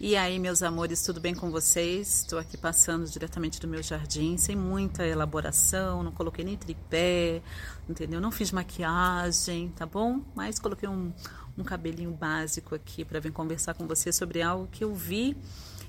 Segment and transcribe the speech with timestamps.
[0.00, 2.22] E aí, meus amores, tudo bem com vocês?
[2.22, 7.40] Estou aqui passando diretamente do meu jardim, sem muita elaboração, não coloquei nem tripé,
[7.88, 8.20] entendeu?
[8.20, 10.20] Não fiz maquiagem, tá bom?
[10.34, 11.12] Mas coloquei um,
[11.56, 15.36] um cabelinho básico aqui para vir conversar com você sobre algo que eu vi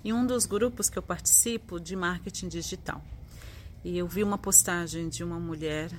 [0.03, 3.03] em um dos grupos que eu participo de marketing digital.
[3.83, 5.89] E eu vi uma postagem de uma mulher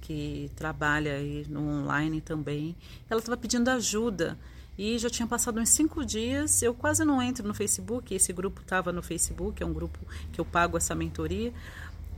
[0.00, 2.74] que trabalha aí no online também.
[3.10, 4.38] Ela estava pedindo ajuda
[4.76, 6.62] e já tinha passado uns cinco dias.
[6.62, 8.14] Eu quase não entro no Facebook.
[8.14, 9.98] Esse grupo estava no Facebook, é um grupo
[10.32, 11.52] que eu pago essa mentoria.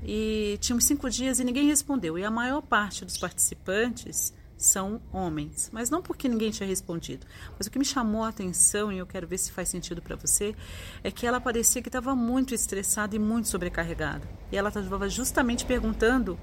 [0.03, 2.19] E tinha uns cinco dias e ninguém respondeu.
[2.19, 5.69] E a maior parte dos participantes são homens.
[5.73, 7.27] Mas não porque ninguém tinha respondido.
[7.59, 10.15] Mas o que me chamou a atenção, e eu quero ver se faz sentido para
[10.15, 10.55] você,
[11.03, 14.29] é que ela parecia que estava muito estressada e muito sobrecarregada.
[14.53, 16.39] E ela estava justamente perguntando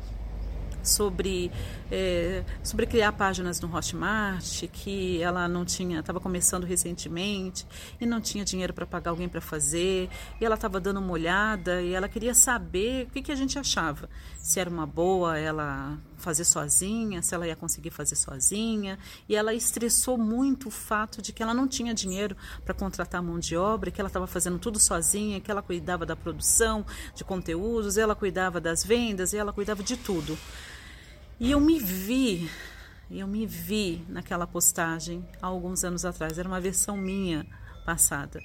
[0.84, 1.52] sobre,
[1.92, 7.66] é, sobre criar páginas no Hotmart, que ela não tinha, estava começando recentemente
[8.00, 11.82] e não tinha dinheiro para pagar alguém para fazer, e ela estava dando uma olhada
[11.82, 15.98] e ela queria saber o que, que a gente achava, se era uma boa ela
[16.22, 21.34] fazer sozinha, se ela ia conseguir fazer sozinha, e ela estressou muito o fato de
[21.34, 24.80] que ela não tinha dinheiro para contratar mão de obra, que ela estava fazendo tudo
[24.80, 29.84] sozinha, que ela cuidava da produção de conteúdos, ela cuidava das vendas, e ela cuidava
[29.84, 30.38] de tudo.
[31.40, 32.50] E eu me vi,
[33.10, 37.46] eu me vi naquela postagem há alguns anos atrás, era uma versão minha
[37.86, 38.40] passada.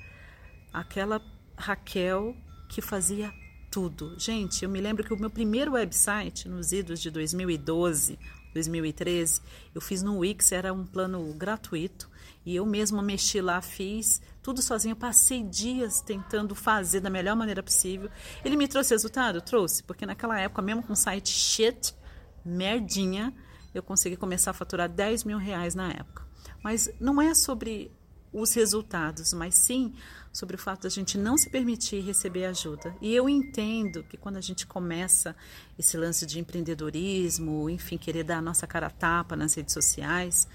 [0.73, 1.21] Aquela
[1.57, 2.35] Raquel
[2.69, 3.33] que fazia
[3.77, 4.15] tudo.
[4.17, 8.19] Gente, eu me lembro que o meu primeiro website, nos idos de 2012,
[8.55, 9.43] 2013,
[9.75, 12.09] eu fiz no Wix, era um plano gratuito,
[12.47, 17.63] e eu mesma mexi lá, fiz tudo sozinha, passei dias tentando fazer da melhor maneira
[17.63, 18.09] possível.
[18.43, 19.43] Ele me trouxe resultado?
[19.43, 21.95] Trouxe, porque naquela época, mesmo com site shit,
[22.43, 23.31] merdinha,
[23.75, 26.27] eu consegui começar a faturar 10 mil reais na época.
[26.65, 27.93] Mas não é sobre
[28.33, 29.95] os resultados, mas sim
[30.33, 32.95] sobre o fato da gente não se permitir receber ajuda.
[33.01, 35.35] E eu entendo que quando a gente começa
[35.79, 40.47] esse lance de empreendedorismo, enfim, querer dar a nossa cara a tapa nas redes sociais,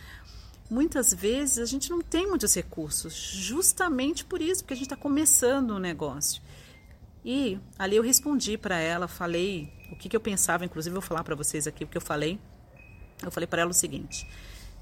[0.69, 4.95] muitas vezes a gente não tem muitos recursos, justamente por isso, porque a gente está
[4.95, 6.41] começando um negócio.
[7.25, 11.23] E ali eu respondi para ela, falei o que, que eu pensava, inclusive vou falar
[11.23, 12.39] para vocês aqui o que eu falei.
[13.21, 14.27] Eu falei para ela o seguinte,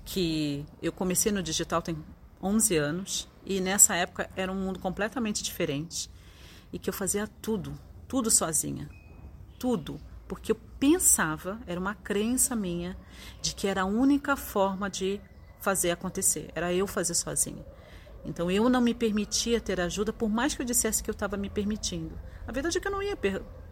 [0.05, 1.97] que eu comecei no digital tem
[2.41, 6.09] 11 anos e nessa época era um mundo completamente diferente
[6.71, 7.73] e que eu fazia tudo,
[8.07, 8.89] tudo sozinha,
[9.57, 12.95] tudo, porque eu pensava, era uma crença minha
[13.41, 15.19] de que era a única forma de
[15.59, 17.65] fazer acontecer, era eu fazer sozinha.
[18.23, 21.37] Então eu não me permitia ter ajuda, por mais que eu dissesse que eu estava
[21.37, 22.17] me permitindo.
[22.47, 23.17] A verdade é que eu não ia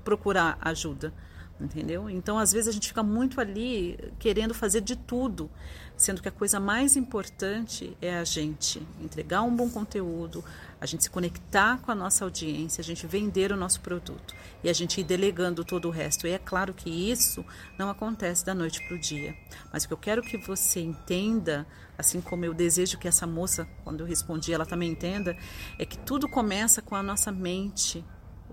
[0.03, 1.13] procurar ajuda,
[1.59, 2.09] entendeu?
[2.09, 5.49] Então às vezes a gente fica muito ali querendo fazer de tudo,
[5.95, 10.43] sendo que a coisa mais importante é a gente entregar um bom conteúdo,
[10.79, 14.69] a gente se conectar com a nossa audiência, a gente vender o nosso produto e
[14.69, 16.27] a gente ir delegando todo o resto.
[16.27, 17.43] E é claro que isso
[17.77, 19.35] não acontece da noite para o dia.
[19.73, 21.65] Mas o que eu quero que você entenda,
[21.97, 25.35] assim como eu desejo que essa moça, quando eu respondi, ela também entenda,
[25.79, 28.05] é que tudo começa com a nossa mente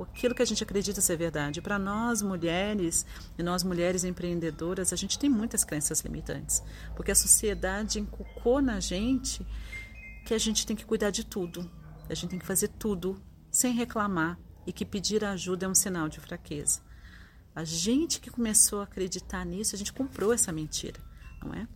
[0.02, 1.62] aquilo que a gente acredita ser verdade.
[1.62, 3.06] Para nós mulheres
[3.38, 6.62] e nós mulheres empreendedoras, a gente tem muitas crenças limitantes,
[6.96, 9.46] porque a sociedade inculcou na gente
[10.26, 11.70] que a gente tem que cuidar de tudo,
[12.08, 16.08] a gente tem que fazer tudo sem reclamar e que pedir ajuda é um sinal
[16.08, 16.80] de fraqueza.
[17.54, 21.00] A gente que começou a acreditar nisso, a gente comprou essa mentira,
[21.42, 21.68] não é?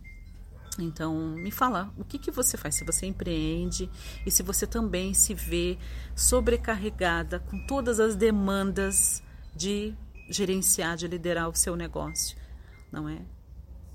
[0.83, 3.89] Então, me fala, o que, que você faz se você empreende
[4.25, 5.77] e se você também se vê
[6.15, 9.21] sobrecarregada com todas as demandas
[9.55, 9.93] de
[10.29, 12.37] gerenciar, de liderar o seu negócio,
[12.91, 13.19] não é?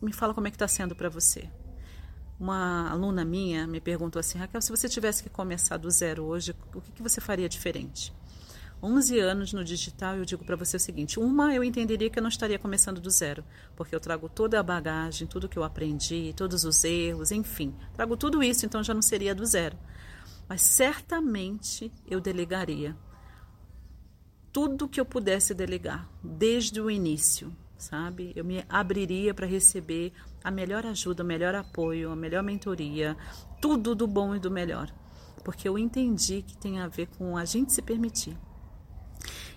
[0.03, 1.49] Me fala como é que está sendo para você.
[2.39, 6.55] Uma aluna minha me perguntou assim, Raquel, se você tivesse que começar do zero hoje,
[6.75, 8.13] o que, que você faria diferente?
[8.85, 12.23] 11 anos no digital, eu digo para você o seguinte: uma, eu entenderia que eu
[12.23, 13.43] não estaria começando do zero,
[13.75, 18.15] porque eu trago toda a bagagem, tudo que eu aprendi, todos os erros, enfim, trago
[18.15, 19.79] tudo isso, então já não seria do zero.
[20.47, 22.95] Mas certamente eu delegaria
[24.53, 28.35] tudo que eu pudesse delegar, desde o início, sabe?
[28.37, 30.13] Eu me abriria para receber
[30.45, 33.17] a melhor ajuda, o melhor apoio, a melhor mentoria,
[33.63, 34.93] tudo do bom e do melhor.
[35.43, 38.37] Porque eu entendi que tem a ver com a gente se permitir.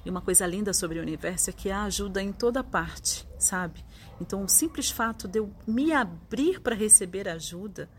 [0.08, 3.84] E uma coisa linda sobre o universo é que há ajuda em toda parte, sabe?
[4.22, 7.90] Então, o simples fato de eu me abrir para receber ajuda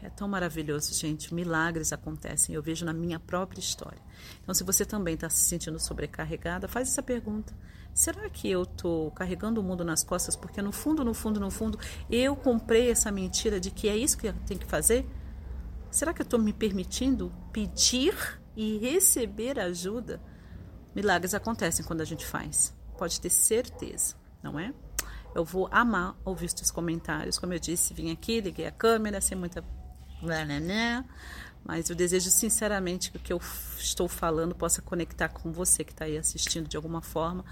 [0.00, 1.34] é tão maravilhoso, gente.
[1.34, 2.54] Milagres acontecem.
[2.54, 3.98] Eu vejo na minha própria história.
[4.40, 7.52] Então, se você também está se sentindo sobrecarregada, faz essa pergunta.
[7.92, 11.50] Será que eu estou carregando o mundo nas costas porque no fundo, no fundo, no
[11.50, 15.04] fundo, eu comprei essa mentira de que é isso que eu tenho que fazer?
[15.90, 18.14] Será que eu estou me permitindo pedir
[18.56, 20.20] e receber ajuda?
[20.94, 22.74] Milagres acontecem quando a gente faz.
[22.96, 24.72] Pode ter certeza, não é?
[25.34, 27.38] Eu vou amar ouvir os teus comentários.
[27.38, 29.62] Como eu disse, vim aqui, liguei a câmera, sem muita.
[31.62, 33.40] Mas eu desejo sinceramente que o que eu
[33.76, 37.44] estou falando possa conectar com você que está aí assistindo de alguma forma,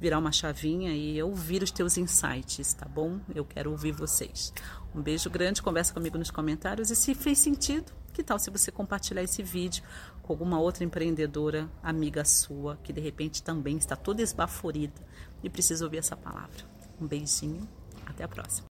[0.00, 3.18] virar uma chavinha e ouvir os teus insights, tá bom?
[3.34, 4.52] Eu quero ouvir vocês.
[4.94, 8.70] Um beijo grande, conversa comigo nos comentários e se fez sentido, que tal se você
[8.70, 9.82] compartilhar esse vídeo
[10.22, 15.00] com alguma outra empreendedora, amiga sua, que de repente também está toda esbaforida
[15.42, 16.64] e precisa ouvir essa palavra.
[17.00, 17.68] Um beijinho,
[18.06, 18.68] até a próxima.